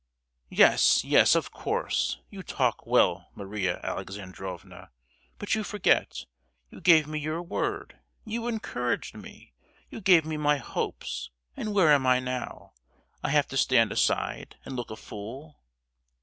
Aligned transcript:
"Yes, 0.49 1.03
yes, 1.05 1.35
of 1.35 1.51
course! 1.51 2.17
You 2.31 2.41
talk 2.41 2.87
well, 2.87 3.29
Maria 3.35 3.79
Alexandrovna, 3.83 4.89
but 5.37 5.53
you 5.53 5.63
forget—you 5.63 6.81
gave 6.81 7.05
me 7.05 7.19
your 7.19 7.39
word, 7.43 7.99
you 8.25 8.47
encouraged 8.47 9.13
me, 9.15 9.53
you 9.91 10.01
gave 10.01 10.25
me 10.25 10.37
my 10.37 10.57
hopes; 10.57 11.29
and 11.55 11.71
where 11.75 11.93
am 11.93 12.07
I 12.07 12.19
now? 12.19 12.73
I 13.23 13.29
have 13.29 13.47
to 13.49 13.57
stand 13.57 13.91
aside 13.91 14.55
and 14.65 14.75
look 14.75 14.89
a 14.89 14.95
fool!" 14.95 15.59